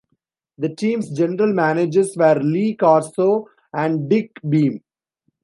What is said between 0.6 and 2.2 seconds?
team's general managers